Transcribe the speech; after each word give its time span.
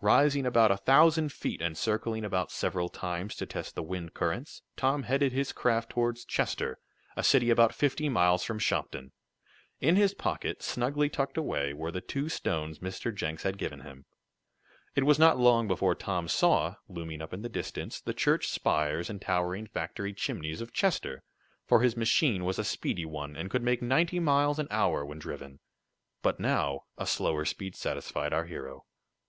Rising 0.00 0.46
about 0.46 0.72
a 0.72 0.76
thousand 0.76 1.32
feet, 1.32 1.62
and 1.62 1.78
circling 1.78 2.24
about 2.24 2.50
several 2.50 2.88
times 2.88 3.36
to 3.36 3.46
test 3.46 3.76
the 3.76 3.84
wind 3.84 4.14
currents, 4.14 4.62
Tom 4.76 5.04
headed 5.04 5.30
his 5.30 5.52
craft 5.52 5.90
toward 5.90 6.16
Chester, 6.26 6.80
a 7.16 7.22
city 7.22 7.50
about 7.50 7.72
fifty 7.72 8.08
miles 8.08 8.42
from 8.42 8.58
Shopton. 8.58 9.12
In 9.80 9.94
his 9.94 10.12
pocket, 10.12 10.60
snugly 10.64 11.08
tucked 11.08 11.36
away, 11.38 11.72
were 11.72 11.92
the 11.92 12.00
two 12.00 12.28
stones 12.28 12.80
Mr. 12.80 13.14
Jenks 13.14 13.44
had 13.44 13.58
given 13.58 13.82
him. 13.82 14.06
It 14.96 15.04
was 15.04 15.20
not 15.20 15.38
long 15.38 15.68
before 15.68 15.94
Tom 15.94 16.26
saw, 16.26 16.74
looming 16.88 17.22
up 17.22 17.32
in 17.32 17.42
the 17.42 17.48
distance 17.48 18.00
the 18.00 18.12
church 18.12 18.48
spires 18.48 19.08
and 19.08 19.22
towering 19.22 19.68
factory 19.68 20.12
chimneys 20.12 20.60
of 20.60 20.72
Chester, 20.72 21.22
for 21.68 21.80
his 21.80 21.96
machine 21.96 22.44
was 22.44 22.58
a 22.58 22.64
speedy 22.64 23.06
one, 23.06 23.36
and 23.36 23.48
could 23.48 23.62
make 23.62 23.80
ninety 23.82 24.18
miles 24.18 24.58
an 24.58 24.66
hour 24.68 25.04
when 25.06 25.20
driven. 25.20 25.60
But 26.22 26.40
now 26.40 26.86
a 26.98 27.06
slower 27.06 27.44
speed 27.44 27.76
satisfied 27.76 28.32
our 28.32 28.46
hero. 28.46 28.84